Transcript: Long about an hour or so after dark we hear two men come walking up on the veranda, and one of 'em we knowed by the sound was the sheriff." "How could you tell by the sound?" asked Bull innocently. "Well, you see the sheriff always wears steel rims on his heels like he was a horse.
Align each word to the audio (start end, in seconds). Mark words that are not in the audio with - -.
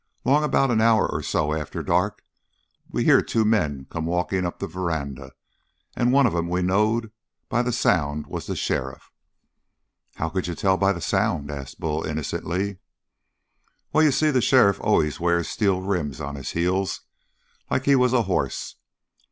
Long 0.25 0.43
about 0.43 0.71
an 0.71 0.81
hour 0.81 1.05
or 1.07 1.21
so 1.21 1.53
after 1.53 1.83
dark 1.83 2.23
we 2.89 3.03
hear 3.03 3.21
two 3.21 3.45
men 3.45 3.85
come 3.91 4.07
walking 4.07 4.47
up 4.47 4.55
on 4.55 4.67
the 4.67 4.73
veranda, 4.73 5.33
and 5.95 6.11
one 6.11 6.25
of 6.25 6.33
'em 6.35 6.49
we 6.49 6.63
knowed 6.63 7.11
by 7.49 7.61
the 7.61 7.71
sound 7.71 8.25
was 8.25 8.47
the 8.47 8.55
sheriff." 8.55 9.11
"How 10.15 10.29
could 10.29 10.47
you 10.47 10.55
tell 10.55 10.75
by 10.75 10.91
the 10.91 11.01
sound?" 11.01 11.51
asked 11.51 11.79
Bull 11.79 12.03
innocently. 12.03 12.79
"Well, 13.93 14.03
you 14.03 14.11
see 14.11 14.31
the 14.31 14.41
sheriff 14.41 14.79
always 14.81 15.19
wears 15.19 15.47
steel 15.47 15.83
rims 15.83 16.19
on 16.19 16.33
his 16.33 16.49
heels 16.53 17.01
like 17.69 17.85
he 17.85 17.95
was 17.95 18.11
a 18.11 18.23
horse. 18.23 18.77